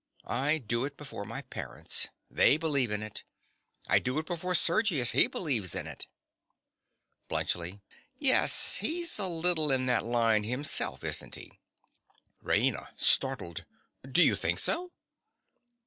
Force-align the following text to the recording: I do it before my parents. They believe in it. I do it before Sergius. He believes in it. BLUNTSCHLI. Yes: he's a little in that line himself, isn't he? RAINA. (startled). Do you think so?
I 0.25 0.57
do 0.57 0.83
it 0.83 0.97
before 0.97 1.25
my 1.25 1.43
parents. 1.43 2.09
They 2.27 2.57
believe 2.57 2.89
in 2.89 3.03
it. 3.03 3.23
I 3.87 3.99
do 3.99 4.17
it 4.17 4.25
before 4.25 4.55
Sergius. 4.55 5.11
He 5.11 5.27
believes 5.27 5.75
in 5.75 5.85
it. 5.85 6.07
BLUNTSCHLI. 7.29 7.81
Yes: 8.17 8.77
he's 8.77 9.19
a 9.19 9.27
little 9.27 9.71
in 9.71 9.85
that 9.85 10.03
line 10.03 10.43
himself, 10.43 11.03
isn't 11.03 11.35
he? 11.35 11.59
RAINA. 12.41 12.93
(startled). 12.95 13.63
Do 14.11 14.23
you 14.23 14.35
think 14.35 14.57
so? 14.57 14.91